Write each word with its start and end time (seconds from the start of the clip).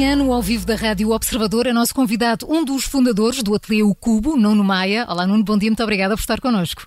manhã, 0.00 0.16
no 0.16 0.32
ao 0.32 0.40
vivo 0.40 0.64
da 0.64 0.76
Rádio 0.76 1.10
Observador, 1.10 1.66
é 1.66 1.74
nosso 1.74 1.94
convidado 1.94 2.46
um 2.48 2.64
dos 2.64 2.84
fundadores 2.84 3.42
do 3.42 3.54
Ateliê 3.54 3.82
O 3.82 3.94
Cubo, 3.94 4.34
Nuno 4.34 4.64
Maia. 4.64 5.04
Olá, 5.06 5.26
Nuno, 5.26 5.44
bom 5.44 5.58
dia, 5.58 5.68
muito 5.68 5.82
obrigada 5.82 6.16
por 6.16 6.22
estar 6.22 6.40
connosco. 6.40 6.86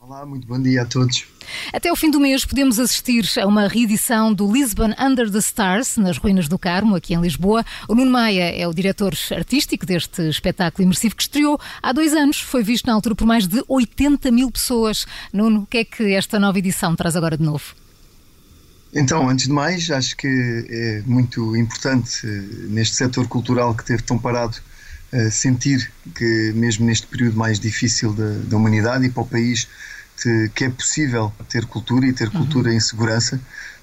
Olá, 0.00 0.24
muito 0.24 0.46
bom 0.46 0.58
dia 0.58 0.80
a 0.80 0.86
todos. 0.86 1.26
Até 1.74 1.92
o 1.92 1.96
fim 1.96 2.10
do 2.10 2.18
mês 2.18 2.46
podemos 2.46 2.78
assistir 2.78 3.28
a 3.38 3.46
uma 3.46 3.68
reedição 3.68 4.32
do 4.32 4.50
Lisbon 4.50 4.94
Under 4.98 5.30
the 5.30 5.40
Stars, 5.40 5.98
nas 5.98 6.16
Ruínas 6.16 6.48
do 6.48 6.58
Carmo, 6.58 6.96
aqui 6.96 7.12
em 7.12 7.20
Lisboa. 7.20 7.66
O 7.86 7.94
Nuno 7.94 8.10
Maia 8.10 8.50
é 8.50 8.66
o 8.66 8.72
diretor 8.72 9.12
artístico 9.30 9.84
deste 9.84 10.26
espetáculo 10.26 10.84
imersivo 10.84 11.14
que 11.14 11.24
estreou 11.24 11.60
há 11.82 11.92
dois 11.92 12.14
anos. 12.14 12.40
Foi 12.40 12.62
visto 12.62 12.86
na 12.86 12.94
altura 12.94 13.14
por 13.14 13.26
mais 13.26 13.46
de 13.46 13.62
80 13.68 14.30
mil 14.30 14.50
pessoas. 14.50 15.06
Nuno, 15.34 15.64
o 15.64 15.66
que 15.66 15.76
é 15.76 15.84
que 15.84 16.14
esta 16.14 16.40
nova 16.40 16.58
edição 16.58 16.96
traz 16.96 17.14
agora 17.14 17.36
de 17.36 17.44
novo? 17.44 17.81
Então, 18.92 19.28
antes 19.28 19.46
de 19.46 19.52
mais, 19.52 19.90
acho 19.90 20.16
que 20.16 20.28
é 20.68 21.02
muito 21.06 21.56
importante 21.56 22.26
eh, 22.26 22.28
neste 22.68 22.96
setor 22.96 23.26
cultural 23.26 23.74
que 23.74 23.84
teve 23.84 24.02
tão 24.02 24.18
parado 24.18 24.58
eh, 25.12 25.30
sentir 25.30 25.90
que, 26.14 26.52
mesmo 26.54 26.84
neste 26.84 27.06
período 27.06 27.36
mais 27.36 27.58
difícil 27.58 28.12
da, 28.12 28.30
da 28.44 28.56
humanidade 28.56 29.06
e 29.06 29.10
para 29.10 29.22
o 29.22 29.26
país, 29.26 29.66
que 30.54 30.64
é 30.64 30.70
possível 30.70 31.32
ter 31.48 31.64
cultura 31.64 32.06
e 32.06 32.12
ter 32.12 32.28
uhum. 32.28 32.34
cultura 32.34 32.70
uhum. 32.70 32.76
em 32.76 32.80
segurança. 32.80 33.40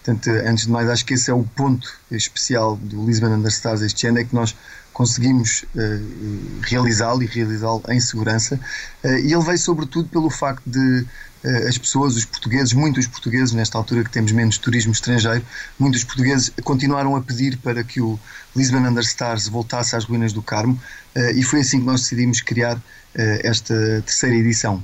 Portanto, 0.10 0.30
antes 0.48 0.66
de 0.66 0.72
mais, 0.72 0.90
acho 0.90 1.06
que 1.06 1.14
esse 1.14 1.30
é 1.30 1.34
o 1.34 1.44
ponto 1.44 1.88
especial 2.10 2.76
do 2.78 3.06
Lisbon 3.06 3.28
Understars 3.28 3.82
este 3.82 4.08
ano, 4.08 4.18
é 4.18 4.24
que 4.24 4.34
nós 4.34 4.56
conseguimos 4.92 5.64
uh, 5.76 6.62
realizá-lo 6.62 7.22
e 7.22 7.28
realizá-lo 7.28 7.84
em 7.90 8.00
segurança. 8.00 8.60
Uh, 9.04 9.20
e 9.20 9.32
ele 9.32 9.44
veio 9.44 9.58
sobretudo 9.60 10.10
pelo 10.10 10.32
facto 10.32 10.64
de 10.66 11.06
uh, 11.44 11.68
as 11.68 11.78
pessoas, 11.78 12.16
os 12.16 12.26
portugueses, 12.26 12.74
muitos 12.74 13.06
portugueses, 13.06 13.54
nesta 13.54 13.78
altura 13.78 14.04
que 14.04 14.10
temos 14.10 14.32
menos 14.32 14.58
turismo 14.58 14.92
estrangeiro, 14.92 15.46
muitos 15.78 16.04
portugueses 16.04 16.52
continuaram 16.64 17.16
a 17.16 17.22
pedir 17.22 17.58
para 17.58 17.84
que 17.84 18.02
o 18.02 18.20
Lisbon 18.56 18.80
Understars 18.80 19.48
voltasse 19.48 19.96
às 19.96 20.06
ruínas 20.06 20.34
do 20.34 20.42
Carmo 20.42 20.82
e 21.36 21.44
foi 21.44 21.60
assim 21.60 21.80
que 21.80 21.86
nós 21.86 22.02
decidimos 22.02 22.42
criar 22.42 22.82
esta 23.16 23.76
terceira 24.06 24.36
edição. 24.36 24.84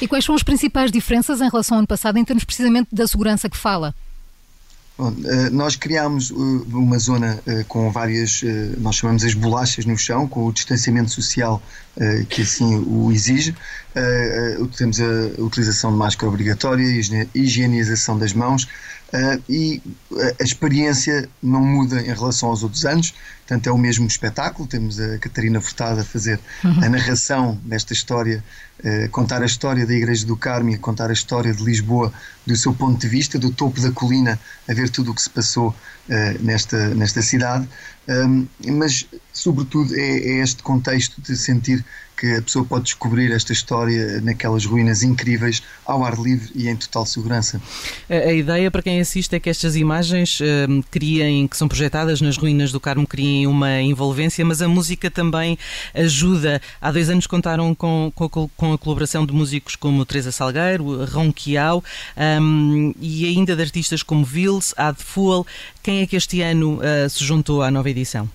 E 0.00 0.06
quais 0.06 0.24
são 0.24 0.34
as 0.34 0.42
principais 0.42 0.90
diferenças 0.90 1.40
em 1.40 1.48
relação 1.48 1.76
ao 1.76 1.78
ano 1.80 1.88
passado, 1.88 2.18
em 2.18 2.24
termos 2.24 2.44
precisamente 2.44 2.94
da 2.94 3.06
segurança 3.06 3.48
que 3.48 3.56
fala? 3.56 3.94
Bom, 4.98 5.14
eh, 5.26 5.50
nós 5.50 5.76
criámos 5.76 6.30
eh, 6.30 6.34
uma 6.34 6.98
zona 6.98 7.38
eh, 7.46 7.64
com 7.68 7.90
várias, 7.92 8.40
nós 8.78 8.96
chamamos 8.96 9.24
as 9.24 9.34
bolachas 9.34 9.84
no 9.84 9.96
chão, 9.96 10.26
com 10.26 10.46
o 10.46 10.52
distanciamento 10.52 11.10
social 11.10 11.62
que 12.28 12.42
assim 12.42 12.76
o 12.86 13.10
exige. 13.10 13.54
Temos 14.76 15.00
a 15.00 15.42
utilização 15.42 15.90
de 15.90 15.96
máscara 15.96 16.28
obrigatória, 16.28 16.84
higienização 17.34 18.18
das 18.18 18.32
mãos, 18.32 18.68
Uh, 19.06 19.40
e 19.48 19.80
a 20.40 20.42
experiência 20.42 21.28
não 21.40 21.64
muda 21.64 22.00
em 22.00 22.12
relação 22.12 22.48
aos 22.48 22.64
outros 22.64 22.84
anos, 22.84 23.14
portanto 23.46 23.68
é 23.68 23.72
o 23.72 23.78
mesmo 23.78 24.04
espetáculo. 24.04 24.66
Temos 24.66 24.98
a 24.98 25.16
Catarina 25.18 25.60
Furtada 25.60 26.00
a 26.00 26.04
fazer 26.04 26.40
uhum. 26.64 26.84
a 26.84 26.88
narração 26.88 27.58
desta 27.62 27.92
história, 27.92 28.42
uh, 28.80 29.08
contar 29.10 29.42
a 29.42 29.46
história 29.46 29.86
da 29.86 29.94
Igreja 29.94 30.26
do 30.26 30.36
Carmo 30.36 30.70
e 30.70 30.76
contar 30.76 31.08
a 31.10 31.12
história 31.12 31.54
de 31.54 31.62
Lisboa 31.62 32.12
do 32.44 32.56
seu 32.56 32.74
ponto 32.74 33.00
de 33.00 33.06
vista, 33.06 33.38
do 33.38 33.52
topo 33.52 33.80
da 33.80 33.92
colina, 33.92 34.40
a 34.68 34.74
ver 34.74 34.90
tudo 34.90 35.12
o 35.12 35.14
que 35.14 35.22
se 35.22 35.30
passou 35.30 35.68
uh, 35.68 36.44
nesta, 36.44 36.88
nesta 36.88 37.22
cidade. 37.22 37.68
Um, 38.08 38.46
mas, 38.66 39.06
sobretudo, 39.32 39.94
é, 39.94 40.18
é 40.18 40.42
este 40.42 40.62
contexto 40.62 41.20
de 41.20 41.36
sentir 41.36 41.84
que 42.16 42.34
a 42.36 42.42
pessoa 42.42 42.64
pode 42.64 42.84
descobrir 42.84 43.30
esta 43.30 43.52
história 43.52 44.20
naquelas 44.22 44.64
ruínas 44.64 45.02
incríveis 45.02 45.62
ao 45.84 46.02
ar 46.04 46.18
livre 46.18 46.50
e 46.54 46.68
em 46.68 46.74
total 46.74 47.04
segurança. 47.04 47.60
A, 48.08 48.14
a 48.14 48.32
ideia 48.32 48.70
para 48.70 48.82
quem 48.82 49.00
assiste 49.00 49.36
é 49.36 49.40
que 49.40 49.50
estas 49.50 49.76
imagens 49.76 50.40
uh, 50.40 50.84
criem, 50.90 51.46
que 51.46 51.56
são 51.56 51.68
projetadas 51.68 52.20
nas 52.20 52.36
ruínas 52.38 52.72
do 52.72 52.80
Carmo, 52.80 53.06
criem 53.06 53.46
uma 53.46 53.80
envolvência, 53.82 54.44
mas 54.44 54.62
a 54.62 54.68
música 54.68 55.10
também 55.10 55.58
ajuda. 55.94 56.60
Há 56.80 56.90
dois 56.90 57.10
anos 57.10 57.26
contaram 57.26 57.74
com, 57.74 58.10
com, 58.14 58.48
com 58.48 58.72
a 58.72 58.78
colaboração 58.78 59.26
de 59.26 59.34
músicos 59.34 59.76
como 59.76 60.04
Teresa 60.06 60.32
Salgueiro, 60.32 61.04
Ronquial 61.04 61.84
um, 62.40 62.94
e 62.98 63.26
ainda 63.26 63.54
de 63.54 63.62
artistas 63.62 64.02
como 64.02 64.24
Vils, 64.24 64.72
Ad 64.76 65.02
Fuel. 65.02 65.46
Quem 65.82 66.00
é 66.00 66.06
que 66.06 66.16
este 66.16 66.40
ano 66.40 66.78
uh, 66.78 67.08
se 67.10 67.22
juntou 67.24 67.62
à 67.62 67.70
nova 67.70 67.90
edição? 67.96 68.28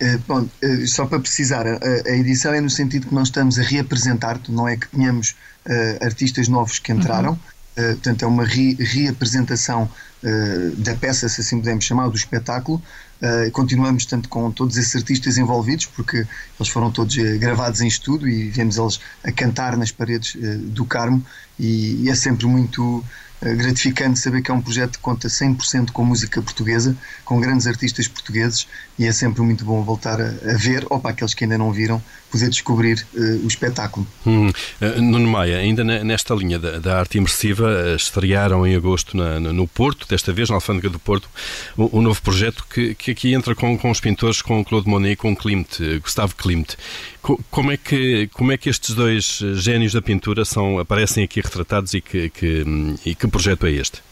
Uh, 0.00 0.18
bom, 0.28 0.42
uh, 0.42 0.86
só 0.86 1.06
para 1.06 1.18
precisar, 1.18 1.66
a, 1.66 1.78
a, 2.06 2.16
edição 2.16 2.54
é 2.54 2.60
no 2.60 2.70
sentido 2.70 3.08
que 3.08 3.14
nós 3.14 3.28
estamos 3.28 3.58
a 3.58 3.62
reapresentar, 3.62 4.40
não 4.48 4.68
é 4.68 4.76
que 4.76 4.86
tenhamos 4.88 5.34
uh, 5.66 6.04
artistas 6.04 6.46
novos 6.46 6.78
que 6.78 6.92
entraram, 6.92 7.32
uhum. 7.32 7.84
portanto 7.94 8.22
é 8.22 8.26
uma 8.26 8.44
re, 8.44 8.74
reapresentação 8.74 9.88
da 10.78 10.96
peça, 10.96 11.28
se 11.28 11.42
assim 11.42 11.60
podemos 11.60 11.84
chamar, 11.84 12.08
do 12.08 12.16
espetáculo. 12.16 12.82
continuamos, 13.52 14.04
tanto 14.04 14.28
com 14.28 14.50
todos 14.50 14.76
esses 14.76 14.96
artistas 14.96 15.38
envolvidos, 15.38 15.86
porque 15.86 16.26
eles 16.58 16.68
foram 16.72 16.90
todos 16.90 17.14
gravados 17.38 17.80
em 17.80 17.86
estudo 17.86 18.28
e 18.28 18.50
vemos 18.50 18.78
eles 18.78 18.98
a 19.22 19.30
cantar 19.30 19.76
nas 19.76 19.92
paredes 19.92 20.36
do 20.74 20.84
Carmo, 20.84 21.24
e, 21.56 22.02
e 22.02 22.10
é 22.10 22.16
sempre 22.16 22.46
muito 22.46 23.04
eh, 23.04 23.27
gratificante 23.40 24.18
saber 24.18 24.42
que 24.42 24.50
é 24.50 24.54
um 24.54 24.60
projeto 24.60 24.92
que 24.92 24.98
conta 24.98 25.28
100% 25.28 25.92
com 25.92 26.04
música 26.04 26.42
portuguesa, 26.42 26.96
com 27.24 27.40
grandes 27.40 27.66
artistas 27.66 28.08
portugueses 28.08 28.66
e 28.98 29.06
é 29.06 29.12
sempre 29.12 29.42
muito 29.42 29.64
bom 29.64 29.82
voltar 29.82 30.20
a, 30.20 30.26
a 30.26 30.56
ver, 30.56 30.84
ou 30.90 30.98
para 30.98 31.12
aqueles 31.12 31.34
que 31.34 31.44
ainda 31.44 31.56
não 31.56 31.72
viram, 31.72 32.02
poder 32.30 32.48
descobrir 32.50 33.06
uh, 33.14 33.44
o 33.44 33.46
espetáculo. 33.46 34.06
Hum. 34.26 34.48
Uh, 34.48 35.00
Nuno 35.00 35.28
Maia, 35.28 35.58
ainda 35.58 35.84
nesta 35.84 36.34
linha 36.34 36.58
da, 36.58 36.78
da 36.78 36.98
arte 36.98 37.18
imersiva, 37.18 37.94
estrearam 37.96 38.66
em 38.66 38.74
agosto 38.74 39.16
na, 39.16 39.38
no 39.38 39.66
Porto, 39.68 40.06
desta 40.08 40.32
vez 40.32 40.48
na 40.48 40.56
Alfândega 40.56 40.90
do 40.90 40.98
Porto, 40.98 41.28
um, 41.76 41.98
um 41.98 42.02
novo 42.02 42.20
projeto 42.20 42.66
que, 42.68 42.94
que 42.94 43.12
aqui 43.12 43.34
entra 43.34 43.54
com, 43.54 43.78
com 43.78 43.90
os 43.90 44.00
pintores, 44.00 44.42
com 44.42 44.64
Claude 44.64 44.88
Monet 44.88 45.12
e 45.12 45.16
com 45.16 45.34
Klimt, 45.34 45.78
Gustavo 46.02 46.34
Klimt. 46.34 46.76
Co, 47.28 47.38
como, 47.50 47.70
é 47.70 47.76
que, 47.76 48.26
como 48.32 48.52
é 48.52 48.56
que 48.56 48.70
estes 48.70 48.94
dois 48.94 49.42
génios 49.56 49.92
da 49.92 50.00
pintura 50.00 50.46
são, 50.46 50.78
aparecem 50.78 51.22
aqui 51.22 51.42
retratados 51.42 51.92
e 51.92 52.00
que, 52.00 52.30
que, 52.30 52.64
e 53.04 53.14
que 53.14 53.28
projeto 53.28 53.66
é 53.66 53.70
este? 53.70 54.02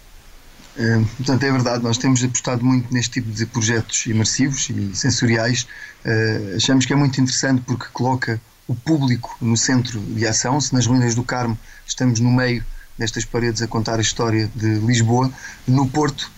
É, 0.77 1.03
portanto, 1.17 1.43
é 1.43 1.51
verdade, 1.51 1.83
nós 1.83 1.97
temos 1.97 2.23
apostado 2.23 2.63
muito 2.63 2.93
neste 2.93 3.13
tipo 3.13 3.31
de 3.31 3.47
projetos 3.47 4.05
imersivos 4.05 4.69
e 4.69 4.95
sensoriais. 4.95 5.67
Uh, 6.05 6.57
achamos 6.57 6.85
que 6.85 6.93
é 6.93 6.97
muito 6.97 7.19
interessante 7.19 7.63
porque 7.63 7.87
coloca 7.91 8.39
o 8.69 8.75
público 8.75 9.35
no 9.41 9.57
centro 9.57 9.99
de 9.99 10.27
ação. 10.27 10.61
Se 10.61 10.75
nas 10.75 10.85
ruínas 10.85 11.15
do 11.15 11.23
Carmo 11.23 11.59
estamos 11.87 12.21
no 12.21 12.31
meio 12.31 12.63
destas 12.99 13.25
paredes 13.25 13.63
a 13.63 13.67
contar 13.67 13.99
a 13.99 14.03
história 14.03 14.51
de 14.55 14.75
Lisboa, 14.81 15.33
no 15.67 15.89
Porto 15.89 16.31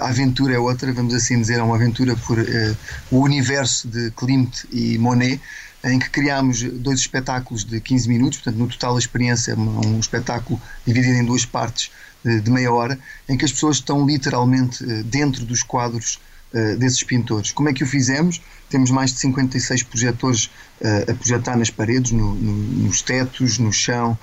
a 0.00 0.08
aventura 0.08 0.54
é 0.54 0.58
outra, 0.58 0.92
vamos 0.92 1.12
assim 1.12 1.40
dizer, 1.40 1.58
é 1.58 1.62
uma 1.62 1.74
aventura 1.74 2.16
por 2.16 2.38
uh, 2.38 2.76
o 3.10 3.20
universo 3.20 3.88
de 3.88 4.10
Klimt 4.12 4.64
e 4.70 4.96
Monet, 4.98 5.40
em 5.84 5.98
que 5.98 6.08
criámos 6.10 6.62
dois 6.62 7.00
espetáculos 7.00 7.64
de 7.64 7.80
15 7.80 8.08
minutos, 8.08 8.38
portanto, 8.38 8.58
no 8.58 8.68
total 8.68 8.96
a 8.96 8.98
experiência 8.98 9.52
é 9.52 9.54
um 9.56 9.98
espetáculo 9.98 10.60
dividido 10.86 11.16
em 11.18 11.24
duas 11.24 11.44
partes 11.44 11.90
de 12.26 12.50
meia 12.50 12.72
hora, 12.72 12.98
em 13.28 13.36
que 13.36 13.44
as 13.44 13.52
pessoas 13.52 13.76
estão 13.76 14.04
literalmente 14.04 14.84
eh, 14.84 15.02
dentro 15.04 15.44
dos 15.44 15.62
quadros 15.62 16.20
eh, 16.52 16.74
desses 16.74 17.02
pintores. 17.02 17.52
Como 17.52 17.68
é 17.68 17.72
que 17.72 17.84
o 17.84 17.86
fizemos? 17.86 18.42
Temos 18.68 18.90
mais 18.90 19.12
de 19.12 19.20
56 19.20 19.84
projetores 19.84 20.50
eh, 20.80 21.06
a 21.08 21.14
projetar 21.14 21.56
nas 21.56 21.70
paredes, 21.70 22.10
no, 22.10 22.34
no, 22.34 22.52
nos 22.84 23.00
tetos, 23.02 23.58
no 23.58 23.72
chão, 23.72 24.18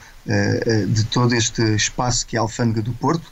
de 0.88 1.04
todo 1.04 1.36
este 1.36 1.62
espaço 1.76 2.26
que 2.26 2.38
é 2.38 2.40
a 2.40 2.44
Alfândega 2.44 2.82
do 2.82 2.94
Porto. 2.94 3.30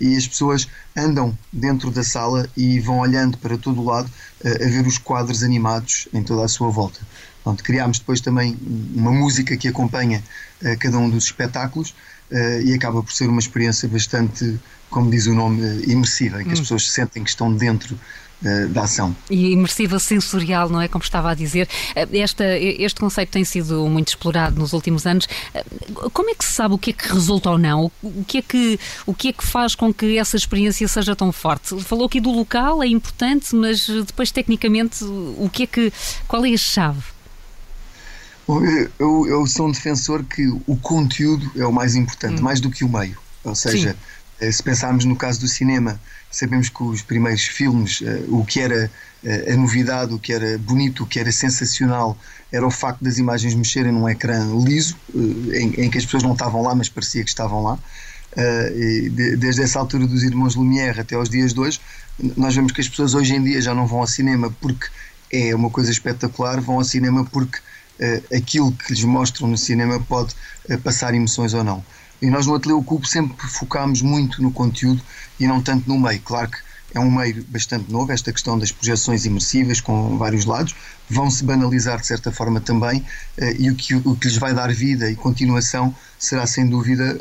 E 0.00 0.16
as 0.16 0.28
pessoas 0.28 0.68
andam 0.96 1.36
dentro 1.52 1.90
da 1.90 2.04
sala 2.04 2.48
e 2.56 2.78
vão 2.80 2.98
olhando 2.98 3.38
para 3.38 3.56
todo 3.56 3.80
o 3.80 3.84
lado 3.84 4.10
a 4.44 4.68
ver 4.68 4.86
os 4.86 4.98
quadros 4.98 5.42
animados 5.42 6.06
em 6.12 6.22
toda 6.22 6.44
a 6.44 6.48
sua 6.48 6.68
volta. 6.70 7.00
Pronto, 7.42 7.64
criámos 7.64 7.98
depois 7.98 8.20
também 8.20 8.58
uma 8.94 9.10
música 9.10 9.56
que 9.56 9.66
acompanha 9.66 10.22
cada 10.78 10.98
um 10.98 11.08
dos 11.08 11.24
espetáculos 11.24 11.94
uh, 12.30 12.60
e 12.64 12.74
acaba 12.74 13.02
por 13.02 13.12
ser 13.12 13.28
uma 13.28 13.40
experiência 13.40 13.88
bastante, 13.88 14.58
como 14.90 15.10
diz 15.10 15.26
o 15.26 15.34
nome, 15.34 15.62
uh, 15.62 15.90
imersiva, 15.90 16.40
em 16.40 16.44
que 16.44 16.50
hum. 16.50 16.54
as 16.54 16.60
pessoas 16.60 16.90
sentem 16.90 17.22
que 17.22 17.30
estão 17.30 17.54
dentro 17.54 17.94
uh, 17.94 17.98
da 18.70 18.82
ação. 18.82 19.16
E 19.30 19.52
imersiva 19.52 19.98
sensorial, 19.98 20.68
não 20.68 20.80
é? 20.80 20.88
Como 20.88 21.02
estava 21.02 21.30
a 21.30 21.34
dizer. 21.34 21.68
Esta, 22.12 22.44
este 22.58 23.00
conceito 23.00 23.30
tem 23.30 23.44
sido 23.44 23.86
muito 23.88 24.08
explorado 24.08 24.58
nos 24.58 24.72
últimos 24.72 25.06
anos. 25.06 25.26
Como 26.12 26.30
é 26.30 26.34
que 26.34 26.44
se 26.44 26.52
sabe 26.52 26.74
o 26.74 26.78
que 26.78 26.90
é 26.90 26.92
que 26.92 27.08
resulta 27.08 27.50
ou 27.50 27.58
não? 27.58 27.90
O 28.02 28.24
que 28.24 28.38
é 28.38 28.42
que, 28.42 28.78
o 29.06 29.14
que, 29.14 29.28
é 29.28 29.32
que 29.32 29.44
faz 29.44 29.74
com 29.74 29.92
que 29.92 30.18
essa 30.18 30.36
experiência 30.36 30.86
seja 30.86 31.16
tão 31.16 31.32
forte? 31.32 31.80
Falou 31.82 32.06
aqui 32.06 32.20
do 32.20 32.30
local, 32.30 32.82
é 32.82 32.86
importante, 32.86 33.54
mas 33.54 33.86
depois, 33.86 34.30
tecnicamente, 34.30 35.02
o 35.04 35.48
que 35.52 35.64
é 35.64 35.66
que, 35.66 35.92
qual 36.28 36.44
é 36.44 36.52
a 36.52 36.56
chave? 36.56 37.02
Eu, 38.98 39.26
eu, 39.26 39.46
sou 39.46 39.68
um 39.68 39.72
defensor 39.72 40.22
que 40.22 40.46
o 40.66 40.76
conteúdo 40.76 41.50
é 41.56 41.64
o 41.66 41.72
mais 41.72 41.94
importante, 41.96 42.40
hum. 42.40 42.44
mais 42.44 42.60
do 42.60 42.70
que 42.70 42.84
o 42.84 42.88
meio. 42.88 43.16
Ou 43.42 43.54
seja, 43.54 43.92
Sim. 43.92 43.98
Eh, 44.44 44.52
se 44.52 44.62
pensarmos 44.62 45.04
no 45.04 45.16
caso 45.16 45.40
do 45.40 45.48
cinema, 45.48 45.98
sabemos 46.30 46.68
que 46.68 46.82
os 46.82 47.02
primeiros 47.02 47.44
filmes, 47.44 48.02
eh, 48.04 48.24
o 48.28 48.44
que 48.44 48.60
era 48.60 48.90
eh, 49.24 49.52
a 49.52 49.56
novidade, 49.56 50.12
o 50.12 50.18
que 50.18 50.32
era 50.32 50.58
bonito, 50.58 51.04
o 51.04 51.06
que 51.06 51.18
era 51.18 51.32
sensacional, 51.32 52.16
era 52.52 52.66
o 52.66 52.70
facto 52.70 53.02
das 53.02 53.18
imagens 53.18 53.54
mexerem 53.54 53.92
num 53.92 54.08
ecrã 54.08 54.44
liso, 54.64 54.96
em, 55.14 55.84
em 55.84 55.90
que 55.90 55.98
as 55.98 56.04
pessoas 56.04 56.22
não 56.22 56.32
estavam 56.32 56.62
lá, 56.62 56.74
mas 56.74 56.88
parecia 56.88 57.22
que 57.24 57.30
estavam 57.30 57.62
lá. 57.62 57.78
desde 59.40 59.62
essa 59.62 59.78
altura 59.78 60.06
dos 60.06 60.22
irmãos 60.22 60.54
Lumière 60.56 61.00
até 61.00 61.14
aos 61.14 61.28
dias 61.28 61.54
de 61.54 61.60
hoje, 61.60 61.80
nós 62.36 62.54
vemos 62.54 62.72
que 62.72 62.80
as 62.80 62.88
pessoas 62.88 63.14
hoje 63.14 63.34
em 63.34 63.42
dia 63.42 63.60
já 63.60 63.74
não 63.74 63.86
vão 63.86 64.00
ao 64.00 64.06
cinema 64.06 64.50
porque 64.60 64.86
é 65.32 65.54
uma 65.54 65.70
coisa 65.70 65.90
espetacular, 65.90 66.60
vão 66.60 66.76
ao 66.76 66.84
cinema 66.84 67.24
porque 67.24 67.58
aquilo 68.36 68.72
que 68.72 68.92
lhes 68.92 69.04
mostram 69.04 69.48
no 69.48 69.56
cinema 69.56 69.98
pode 70.00 70.34
passar 70.82 71.14
emoções 71.14 71.54
ou 71.54 71.64
não. 71.64 71.84
E 72.24 72.30
nós 72.30 72.46
no 72.46 72.54
Ateliê 72.54 72.82
Cubo 72.82 73.06
sempre 73.06 73.36
focámos 73.46 74.00
muito 74.00 74.42
no 74.42 74.50
conteúdo 74.50 75.02
e 75.38 75.46
não 75.46 75.60
tanto 75.60 75.86
no 75.86 75.98
meio. 75.98 76.20
Claro 76.22 76.50
que 76.50 76.58
é 76.94 76.98
um 76.98 77.10
meio 77.10 77.44
bastante 77.48 77.92
novo, 77.92 78.12
esta 78.12 78.32
questão 78.32 78.58
das 78.58 78.72
projeções 78.72 79.26
imersivas 79.26 79.80
com 79.80 80.16
vários 80.16 80.46
lados, 80.46 80.74
vão-se 81.10 81.44
banalizar 81.44 82.00
de 82.00 82.06
certa 82.06 82.32
forma 82.32 82.60
também, 82.60 83.00
uh, 83.00 83.44
e 83.58 83.68
o 83.68 83.74
que, 83.74 83.94
o 83.96 84.16
que 84.16 84.28
lhes 84.28 84.38
vai 84.38 84.54
dar 84.54 84.72
vida 84.72 85.10
e 85.10 85.14
continuação 85.14 85.94
será 86.18 86.46
sem 86.46 86.66
dúvida 86.66 87.18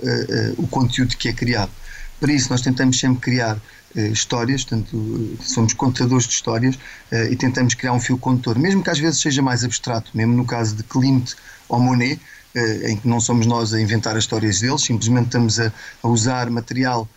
o 0.57 0.67
conteúdo 0.67 1.17
que 1.17 1.27
é 1.27 1.33
criado. 1.33 1.71
Para 2.19 2.31
isso, 2.31 2.49
nós 2.49 2.61
tentamos 2.61 2.97
sempre 2.97 3.19
criar 3.19 3.59
eh, 3.95 4.07
histórias, 4.07 4.63
portanto, 4.63 5.37
somos 5.41 5.73
contadores 5.73 6.25
de 6.25 6.33
histórias 6.33 6.79
eh, 7.11 7.31
e 7.31 7.35
tentamos 7.35 7.75
criar 7.75 7.93
um 7.93 7.99
fio 7.99 8.17
condutor, 8.17 8.57
mesmo 8.57 8.81
que 8.81 8.89
às 8.89 8.97
vezes 8.97 9.19
seja 9.19 9.41
mais 9.41 9.63
abstrato, 9.63 10.09
mesmo 10.15 10.33
no 10.33 10.45
caso 10.45 10.75
de 10.75 10.83
Klimt 10.83 11.33
ou 11.69 11.79
Monet, 11.79 12.13
eh, 12.13 12.19
em 12.55 12.97
que 12.97 13.07
não 13.07 13.19
somos 13.19 13.45
nós 13.45 13.73
a 13.73 13.81
inventar 13.81 14.15
as 14.15 14.23
histórias 14.23 14.59
deles, 14.59 14.81
simplesmente 14.81 15.25
estamos 15.25 15.59
a, 15.59 15.71
a 16.01 16.07
usar 16.07 16.49
material 16.49 17.07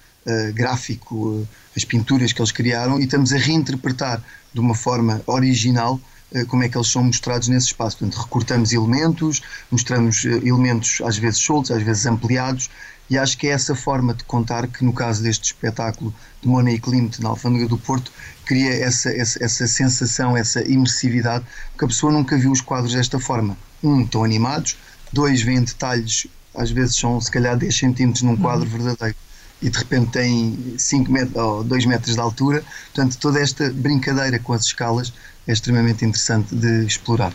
gráfico, 0.54 1.46
as 1.76 1.84
pinturas 1.84 2.32
que 2.32 2.40
eles 2.40 2.50
criaram, 2.50 2.98
e 2.98 3.04
estamos 3.04 3.32
a 3.32 3.36
reinterpretar 3.36 4.22
de 4.52 4.60
uma 4.60 4.74
forma 4.74 5.22
original 5.26 6.00
como 6.48 6.64
é 6.64 6.68
que 6.68 6.76
eles 6.76 6.88
são 6.88 7.04
mostrados 7.04 7.48
nesse 7.48 7.66
espaço. 7.66 7.98
Portanto, 7.98 8.20
recortamos 8.20 8.72
elementos, 8.72 9.40
mostramos 9.70 10.24
elementos 10.24 11.00
às 11.04 11.16
vezes 11.16 11.38
soltos, 11.38 11.70
às 11.70 11.82
vezes 11.82 12.06
ampliados, 12.06 12.68
e 13.08 13.16
acho 13.16 13.38
que 13.38 13.46
é 13.46 13.50
essa 13.50 13.74
forma 13.74 14.12
de 14.14 14.24
contar 14.24 14.66
que, 14.66 14.84
no 14.84 14.92
caso 14.92 15.22
deste 15.22 15.44
espetáculo 15.44 16.12
de 16.42 16.48
Monet 16.48 16.76
e 16.76 16.80
Klimt 16.80 17.20
na 17.20 17.28
Alfândega 17.28 17.68
do 17.68 17.78
Porto, 17.78 18.10
cria 18.44 18.72
essa, 18.72 19.10
essa, 19.10 19.44
essa 19.44 19.66
sensação, 19.68 20.36
essa 20.36 20.60
imersividade, 20.68 21.44
porque 21.70 21.84
a 21.84 21.88
pessoa 21.88 22.12
nunca 22.12 22.36
viu 22.36 22.50
os 22.50 22.60
quadros 22.60 22.94
desta 22.94 23.20
forma. 23.20 23.56
Um, 23.82 24.02
estão 24.02 24.24
animados, 24.24 24.76
dois, 25.12 25.42
vêm 25.42 25.62
detalhes, 25.62 26.26
às 26.54 26.70
vezes 26.70 26.96
são 26.96 27.20
se 27.20 27.30
calhar 27.30 27.56
10 27.56 27.76
centímetros 27.76 28.22
num 28.22 28.36
quadro 28.36 28.64
uhum. 28.64 28.78
verdadeiro 28.78 29.16
e 29.62 29.70
de 29.70 29.78
repente 29.78 30.10
tem 30.10 30.74
5 30.76 31.10
metros 31.10 31.36
ou 31.36 31.64
2 31.64 31.86
metros 31.86 32.14
de 32.14 32.20
altura. 32.20 32.62
Portanto, 32.94 33.18
toda 33.18 33.40
esta 33.40 33.70
brincadeira 33.70 34.38
com 34.38 34.52
as 34.52 34.64
escalas 34.64 35.12
é 35.46 35.52
extremamente 35.52 36.04
interessante 36.04 36.54
de 36.54 36.86
explorar. 36.86 37.32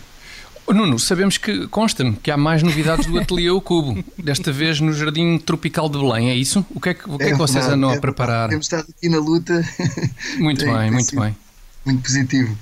Nuno, 0.68 0.98
sabemos 0.98 1.36
que, 1.36 1.66
consta-me, 1.68 2.16
que 2.16 2.30
há 2.30 2.36
mais 2.36 2.62
novidades 2.62 3.06
do 3.06 3.18
Ateliê 3.18 3.50
O 3.50 3.60
Cubo, 3.60 4.02
desta 4.16 4.50
vez 4.50 4.80
no 4.80 4.92
Jardim 4.92 5.36
Tropical 5.36 5.88
de 5.88 5.98
Belém, 5.98 6.30
é 6.30 6.34
isso? 6.34 6.64
O 6.70 6.80
que 6.80 6.90
é 6.90 6.94
que, 6.94 7.10
o 7.10 7.18
que, 7.18 7.24
é, 7.24 7.28
é 7.28 7.32
que 7.32 7.36
vocês 7.36 7.66
andam 7.66 7.90
é 7.90 7.96
a 7.96 8.00
preparar? 8.00 8.48
Temos 8.48 8.66
estado 8.66 8.86
aqui 8.88 9.08
na 9.08 9.18
luta. 9.18 9.62
Muito 10.38 10.64
bem, 10.72 10.90
muito 10.90 11.20
bem. 11.20 11.36
Muito 11.84 12.02
positivo. 12.02 12.56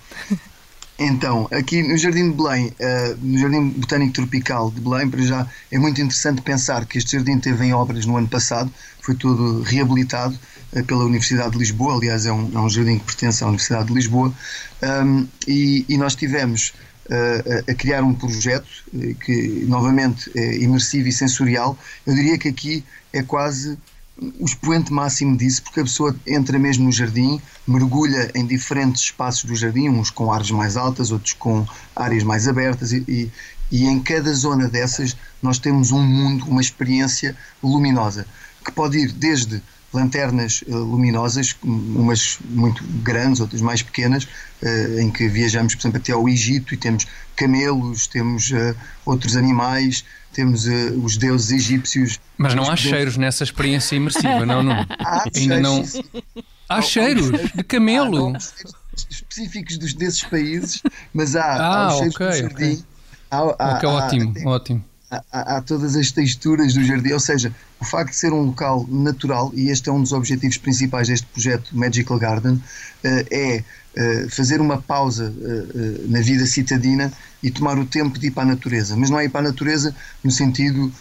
Então, 1.02 1.48
aqui 1.50 1.82
no 1.82 1.96
Jardim 1.96 2.30
de 2.30 2.36
Belém, 2.36 2.66
uh, 2.66 3.16
no 3.22 3.38
Jardim 3.38 3.70
Botânico 3.70 4.12
Tropical 4.12 4.70
de 4.70 4.82
Belém, 4.82 5.08
para 5.08 5.22
já 5.22 5.46
é 5.72 5.78
muito 5.78 5.98
interessante 5.98 6.42
pensar 6.42 6.84
que 6.84 6.98
este 6.98 7.16
jardim 7.16 7.38
teve 7.38 7.64
em 7.64 7.72
obras 7.72 8.04
no 8.04 8.18
ano 8.18 8.28
passado, 8.28 8.70
foi 9.00 9.14
todo 9.14 9.62
reabilitado 9.62 10.38
uh, 10.74 10.84
pela 10.84 11.06
Universidade 11.06 11.52
de 11.52 11.58
Lisboa, 11.58 11.94
aliás, 11.94 12.26
é 12.26 12.32
um, 12.32 12.50
é 12.54 12.58
um 12.58 12.68
jardim 12.68 12.98
que 12.98 13.06
pertence 13.06 13.42
à 13.42 13.46
Universidade 13.46 13.86
de 13.86 13.94
Lisboa, 13.94 14.30
um, 14.82 15.26
e, 15.48 15.86
e 15.88 15.96
nós 15.96 16.14
tivemos 16.14 16.74
a, 17.10 17.72
a 17.72 17.74
criar 17.74 18.04
um 18.04 18.12
projeto 18.12 18.68
que, 19.24 19.64
novamente, 19.66 20.30
é 20.36 20.58
imersivo 20.58 21.08
e 21.08 21.12
sensorial. 21.12 21.76
Eu 22.06 22.14
diria 22.14 22.38
que 22.38 22.48
aqui 22.48 22.84
é 23.12 23.22
quase 23.22 23.76
o 24.38 24.44
expoente 24.44 24.92
máximo 24.92 25.36
disso, 25.36 25.62
porque 25.62 25.80
a 25.80 25.84
pessoa 25.84 26.14
entra 26.26 26.58
mesmo 26.58 26.84
no 26.84 26.92
jardim, 26.92 27.40
mergulha 27.66 28.30
em 28.34 28.46
diferentes 28.46 29.02
espaços 29.02 29.44
do 29.44 29.56
jardim, 29.56 29.88
uns 29.88 30.10
com 30.10 30.30
áreas 30.30 30.50
mais 30.50 30.76
altas, 30.76 31.10
outros 31.10 31.32
com 31.32 31.66
áreas 31.96 32.22
mais 32.22 32.46
abertas, 32.46 32.92
e, 32.92 33.04
e, 33.08 33.30
e 33.70 33.86
em 33.86 33.98
cada 34.00 34.32
zona 34.34 34.68
dessas 34.68 35.16
nós 35.42 35.58
temos 35.58 35.90
um 35.90 36.02
mundo, 36.02 36.44
uma 36.46 36.60
experiência 36.60 37.34
luminosa, 37.62 38.26
que 38.64 38.70
pode 38.70 38.98
ir 38.98 39.12
desde 39.12 39.62
lanternas 39.92 40.62
uh, 40.68 40.76
luminosas, 40.76 41.56
umas 41.62 42.38
muito 42.44 42.82
grandes, 43.02 43.40
outras 43.40 43.60
mais 43.60 43.82
pequenas, 43.82 44.24
uh, 44.24 45.00
em 45.00 45.10
que 45.10 45.28
viajamos, 45.28 45.74
por 45.74 45.82
exemplo, 45.82 45.98
até 45.98 46.12
ao 46.12 46.28
Egito 46.28 46.74
e 46.74 46.76
temos 46.76 47.06
camelos, 47.36 48.06
temos 48.06 48.50
uh, 48.50 48.76
outros 49.04 49.36
animais, 49.36 50.04
temos 50.32 50.66
os 51.02 51.16
deuses 51.16 51.50
egípcios. 51.50 52.20
Mas 52.38 52.54
não 52.54 52.70
há 52.70 52.76
cheiros 52.76 53.16
nessa 53.16 53.42
experiência 53.42 53.96
imersiva, 53.96 54.46
não, 54.46 54.62
não. 54.62 54.86
Há 55.00 55.24
Ainda 55.34 55.58
não. 55.58 55.84
Há 56.68 56.80
cheiros 56.80 57.32
de 57.52 57.64
camelo. 57.64 58.32
Há, 58.36 58.38
específicos 59.08 59.76
dos, 59.76 59.92
desses 59.94 60.22
países, 60.22 60.82
mas 61.12 61.34
há, 61.34 61.44
ah, 61.44 61.86
há 61.86 61.88
os 61.88 61.98
cheiros 61.98 62.14
okay, 62.14 62.28
do 62.28 62.36
jardim. 62.36 62.72
Okay. 62.72 62.84
Há, 63.30 63.38
há, 63.38 63.76
okay, 63.76 63.88
ótimo, 63.88 64.48
ótimo 64.48 64.84
há, 65.32 65.60
todas 65.60 65.96
as 65.96 66.10
texturas 66.12 66.74
do 66.74 66.84
jardim, 66.84 67.12
ou 67.12 67.20
seja, 67.20 67.54
o 67.80 67.84
facto 67.84 68.10
de 68.10 68.16
ser 68.16 68.32
um 68.32 68.42
local 68.42 68.86
natural, 68.88 69.50
e 69.54 69.70
este 69.70 69.88
é 69.88 69.92
um 69.92 70.00
dos 70.00 70.12
objetivos 70.12 70.56
principais 70.56 71.08
deste 71.08 71.26
projeto 71.26 71.76
Magical 71.76 72.18
Garden, 72.18 72.62
eh, 73.02 73.26
é 73.30 73.64
eh, 73.96 74.26
fazer 74.30 74.60
uma 74.60 74.80
pausa 74.80 75.34
eh, 75.42 76.02
na 76.06 76.20
vida 76.20 76.46
citadina 76.46 77.12
e 77.42 77.50
tomar 77.50 77.78
o 77.78 77.84
tempo 77.84 78.18
de 78.18 78.28
ir 78.28 78.30
para 78.30 78.44
a 78.44 78.46
natureza. 78.46 78.96
Mas 78.96 79.10
não 79.10 79.18
é 79.18 79.24
ir 79.24 79.30
para 79.30 79.40
a 79.40 79.50
natureza 79.50 79.94
no 80.22 80.30
sentido 80.30 80.92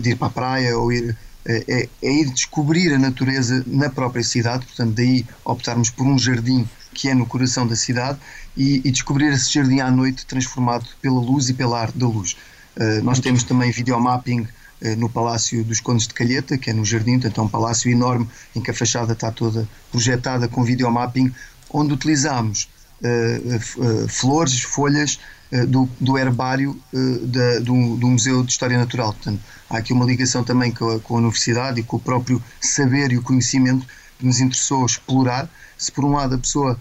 de 0.00 0.10
ir 0.10 0.16
para 0.16 0.28
a 0.28 0.30
praia 0.30 0.78
ou 0.78 0.90
ir. 0.90 1.16
É, 1.44 1.88
é 2.02 2.12
ir 2.12 2.30
descobrir 2.30 2.92
a 2.92 2.98
natureza 2.98 3.64
na 3.66 3.88
própria 3.88 4.22
cidade, 4.22 4.66
portanto, 4.66 4.94
daí 4.94 5.24
optarmos 5.44 5.88
por 5.88 6.06
um 6.06 6.18
jardim 6.18 6.68
que 6.92 7.08
é 7.08 7.14
no 7.14 7.24
coração 7.24 7.66
da 7.66 7.76
cidade 7.76 8.18
e, 8.54 8.82
e 8.84 8.90
descobrir 8.90 9.32
esse 9.32 9.50
jardim 9.50 9.80
à 9.80 9.90
noite 9.90 10.26
transformado 10.26 10.86
pela 11.00 11.18
luz 11.18 11.48
e 11.48 11.54
pela 11.54 11.80
arte 11.80 11.96
da 11.96 12.06
luz. 12.06 12.36
Eh, 12.78 13.00
nós 13.00 13.18
temos 13.18 13.42
também 13.42 13.72
videomapping 13.72 14.42
uh, 14.42 14.96
no 14.96 15.10
Palácio 15.10 15.64
dos 15.64 15.80
Condes 15.80 16.06
de 16.06 16.14
Calheta, 16.14 16.56
que 16.56 16.70
é 16.70 16.72
no 16.72 16.84
Jardim, 16.84 17.18
portanto 17.18 17.40
é 17.40 17.44
um 17.44 17.48
palácio 17.48 17.90
enorme 17.90 18.28
em 18.54 18.62
que 18.62 18.70
a 18.70 18.74
fachada 18.74 19.12
está 19.12 19.32
toda 19.32 19.68
projetada 19.90 20.46
com 20.46 20.62
videomapping, 20.62 21.34
onde 21.70 21.92
utilizamos 21.92 22.68
uh, 23.02 24.08
flores, 24.08 24.62
folhas 24.62 25.18
do, 25.66 25.88
do, 25.98 26.18
herbário 26.18 26.78
da, 27.22 27.58
do, 27.60 27.96
do, 27.96 28.06
Museu 28.06 28.44
de 28.44 28.52
História 28.52 28.76
Natural. 28.76 29.14
Portanto, 29.14 29.40
há 29.70 29.78
aqui 29.78 29.94
uma 29.94 30.04
ligação 30.04 30.44
também 30.44 30.70
com 30.70 30.90
a, 30.90 31.00
com 31.00 31.14
a 31.14 31.18
universidade 31.20 31.80
e 31.80 31.82
com 31.82 31.96
o 31.96 32.00
próprio 32.00 32.42
saber 32.60 33.12
e 33.12 33.16
o 33.16 33.22
conhecimento 33.22 33.86
que 34.18 34.26
nos 34.26 34.40
interessou 34.40 34.84
explorar. 34.84 35.48
Se 35.78 35.90
por 35.90 36.04
um 36.04 36.12
lado 36.12 36.34
a 36.34 36.38
pessoa 36.38 36.78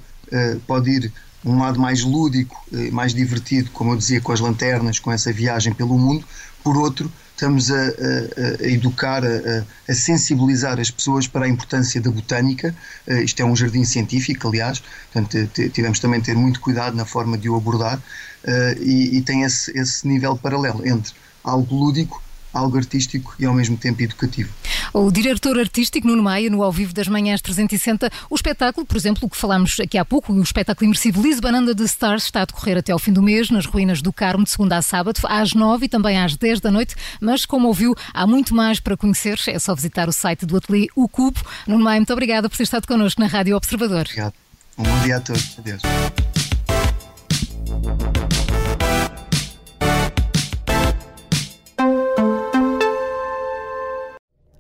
pode 0.68 0.92
ir 0.92 1.14
um 1.46 1.60
lado 1.60 1.80
mais 1.80 2.04
lúdico, 2.04 2.66
eh, 2.74 2.92
mais 2.92 3.14
divertido, 3.14 3.70
como 3.72 3.94
eu 3.94 3.98
dizia, 3.98 4.20
com 4.20 4.32
as 4.32 4.40
lanternas, 4.40 5.00
com 5.00 5.12
essa 5.12 5.32
viagem 5.32 5.74
pelo 5.74 5.98
mundo. 5.98 6.26
Por 6.64 6.76
outro, 6.78 7.12
estamos 7.38 7.72
a, 7.72 7.76
a, 7.76 8.64
a 8.64 8.68
educar, 8.68 9.24
a, 9.24 9.64
a, 9.88 9.94
sensibilizar 9.94 10.80
as 10.80 10.90
pessoas 10.90 11.28
para 11.28 11.46
a 11.46 11.48
importância 11.48 12.02
da 12.02 12.10
botânica. 12.10 12.76
Uh, 13.08 13.20
isto 13.20 13.40
é 13.40 13.46
um 13.46 13.56
jardim 13.56 13.86
científico, 13.86 14.48
aliás, 14.48 14.82
portanto, 15.14 15.48
tivemos 15.72 16.00
também 16.00 16.20
de 16.20 16.26
ter 16.26 16.36
muito 16.36 16.60
cuidado 16.60 16.96
na 16.98 17.06
forma 17.06 17.38
de 17.38 17.48
o 17.48 17.56
abordar 17.56 17.98
uh, 17.98 18.82
e, 18.82 19.18
e, 19.18 19.22
tem 19.22 19.44
esse, 19.44 19.72
esse 19.78 20.08
nível 20.08 20.36
paralelo 20.36 20.86
entre 20.86 21.14
algo 21.44 21.76
lúdico 21.76 22.22
algo 22.58 22.78
artístico 22.78 23.36
e 23.40 23.46
ao 23.46 23.54
mesmo 23.54 23.78
tempo 23.78 24.02
educativo. 24.02 24.50
O 24.94 25.12
diretor 25.12 25.60
artístico 25.60 26.08
Nuno 26.08 26.24
Maia, 26.24 26.50
no 26.50 26.64
Ao 26.64 26.72
Vivo 26.72 26.94
das 26.94 27.08
Manhãs 27.08 27.42
360, 27.42 28.10
o 28.30 28.36
espetáculo, 28.36 28.86
por 28.86 28.98
exemplo, 28.98 29.26
o 29.26 29.30
que 29.30 29.38
falámos 29.38 29.80
aqui 29.80 29.98
há 29.98 30.06
pouco, 30.06 30.34
o 30.34 30.42
espetáculo 30.42 30.86
imersivo 30.86 31.22
Lisbon 31.22 31.50
Under 31.50 31.76
the 31.76 31.84
Stars 31.84 32.24
está 32.24 32.42
a 32.42 32.46
decorrer 32.46 32.78
até 32.78 32.92
ao 32.92 33.00
fim 33.00 33.14
do 33.14 33.22
mês, 33.22 33.50
nas 33.50 33.66
ruínas 33.66 34.02
do 34.02 34.12
Carmo, 34.12 34.44
de 34.44 34.50
segunda 34.50 34.78
a 34.78 34.82
sábado, 34.82 35.20
às 35.26 35.54
nove 35.54 35.86
e 35.86 35.90
também 35.90 36.18
às 36.18 36.36
dez 36.36 36.60
da 36.60 36.72
noite, 36.72 36.96
mas 37.22 37.46
como 37.46 37.68
ouviu, 37.68 37.94
há 38.14 38.26
muito 38.26 38.56
mais 38.56 38.80
para 38.80 38.98
conhecer, 38.98 39.40
é 39.48 39.60
só 39.60 39.76
visitar 39.76 40.10
o 40.10 40.14
site 40.14 40.46
do 40.46 40.58
Ateliê 40.58 40.88
O 40.96 41.08
Cubo. 41.08 41.40
Nuno 41.68 41.84
Maia, 41.84 42.00
muito 42.00 42.14
obrigada 42.14 42.50
por 42.50 42.58
ter 42.58 42.64
estado 42.64 42.88
connosco 42.88 43.22
na 43.22 43.28
Rádio 43.28 43.56
Observador. 43.56 44.02
Obrigado. 44.02 44.34
Um 44.78 44.84
bom 44.84 45.00
dia 45.04 45.18
a 45.18 45.20
todos. 45.20 45.58
Adeus. 45.60 45.82